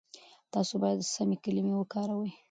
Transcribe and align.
تاسو 0.53 0.73
بايد 0.81 0.99
سمې 1.15 1.37
کلمې 1.43 1.73
وکاروئ. 1.77 2.31